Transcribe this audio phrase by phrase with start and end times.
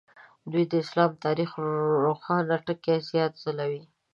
[0.51, 1.49] دوی د اسلام تاریخ
[2.05, 3.83] روښانه ټکي زیات ځلوي.